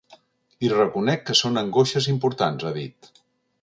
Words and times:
I 0.67 0.71
reconec 0.71 1.23
que 1.27 1.37
són 1.43 1.63
angoixes 1.63 2.11
importants, 2.17 2.67
ha 2.73 2.77
dit. 2.83 3.17